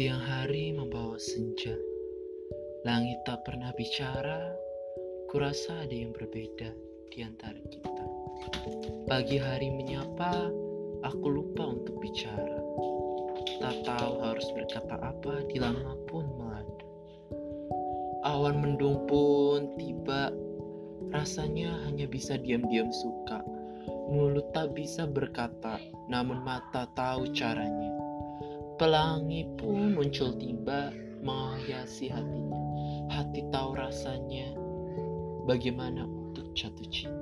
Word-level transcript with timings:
Siang 0.00 0.24
hari 0.24 0.72
membawa 0.72 1.20
senja. 1.20 1.76
Langit 2.88 3.20
tak 3.28 3.44
pernah 3.44 3.68
bicara. 3.76 4.48
Kurasa 5.28 5.84
ada 5.84 5.92
yang 5.92 6.16
berbeda 6.16 6.72
di 7.12 7.20
antara 7.20 7.60
kita. 7.68 8.04
Pagi 9.04 9.36
hari 9.36 9.68
menyapa, 9.68 10.48
aku 11.04 11.26
lupa 11.28 11.76
untuk 11.76 12.00
bicara. 12.00 12.64
Tak 13.60 13.76
tahu 13.84 14.24
harus 14.24 14.48
berkata 14.56 14.96
apa 15.04 15.44
di 15.52 15.60
lama 15.60 15.92
pun 16.08 16.24
melanda. 16.32 16.86
Awan 18.24 18.56
mendung 18.56 19.04
pun 19.04 19.76
tiba. 19.76 20.32
Rasanya 21.12 21.76
hanya 21.84 22.08
bisa 22.08 22.40
diam-diam 22.40 22.88
suka. 22.88 23.44
Mulut 24.08 24.48
tak 24.56 24.72
bisa 24.72 25.04
berkata, 25.04 25.76
namun 26.08 26.40
mata 26.40 26.88
tahu 26.96 27.28
caranya. 27.36 27.99
Pelangi 28.80 29.44
pun 29.60 29.92
muncul 29.92 30.32
tiba 30.40 30.88
menghiasi 31.20 32.08
hatinya. 32.08 32.56
Hati 33.12 33.44
tahu 33.52 33.76
rasanya 33.76 34.56
bagaimana 35.44 36.08
untuk 36.08 36.48
jatuh 36.56 36.88
cinta. 36.88 37.19